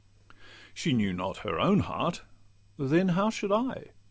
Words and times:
She 0.73 0.93
knew 0.93 1.13
not 1.13 1.37
her 1.45 1.59
own 1.59 1.81
heart; 1.81 2.23
then 2.79 3.09
how 3.09 3.29
should 3.29 3.51
I? 3.51 3.91